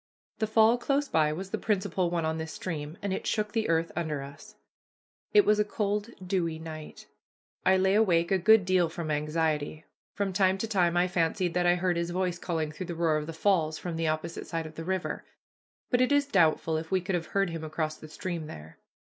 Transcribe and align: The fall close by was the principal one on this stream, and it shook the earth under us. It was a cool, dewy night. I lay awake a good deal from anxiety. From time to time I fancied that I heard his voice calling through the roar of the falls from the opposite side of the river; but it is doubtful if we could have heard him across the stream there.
The 0.39 0.47
fall 0.47 0.79
close 0.79 1.07
by 1.07 1.31
was 1.31 1.51
the 1.51 1.59
principal 1.59 2.09
one 2.09 2.25
on 2.25 2.39
this 2.39 2.51
stream, 2.53 2.97
and 3.03 3.13
it 3.13 3.27
shook 3.27 3.51
the 3.51 3.69
earth 3.69 3.91
under 3.95 4.23
us. 4.23 4.55
It 5.31 5.45
was 5.45 5.59
a 5.59 5.63
cool, 5.63 6.03
dewy 6.25 6.57
night. 6.57 7.05
I 7.67 7.77
lay 7.77 7.93
awake 7.93 8.31
a 8.31 8.39
good 8.39 8.65
deal 8.65 8.89
from 8.89 9.11
anxiety. 9.11 9.85
From 10.15 10.33
time 10.33 10.57
to 10.57 10.67
time 10.67 10.97
I 10.97 11.07
fancied 11.07 11.53
that 11.53 11.67
I 11.67 11.75
heard 11.75 11.97
his 11.97 12.09
voice 12.09 12.39
calling 12.39 12.71
through 12.71 12.87
the 12.87 12.95
roar 12.95 13.17
of 13.17 13.27
the 13.27 13.31
falls 13.31 13.77
from 13.77 13.95
the 13.95 14.07
opposite 14.07 14.47
side 14.47 14.65
of 14.65 14.73
the 14.73 14.83
river; 14.83 15.23
but 15.91 16.01
it 16.01 16.11
is 16.11 16.25
doubtful 16.25 16.77
if 16.77 16.89
we 16.89 16.99
could 16.99 17.13
have 17.13 17.27
heard 17.37 17.51
him 17.51 17.63
across 17.63 17.95
the 17.97 18.07
stream 18.07 18.47
there. 18.47 18.79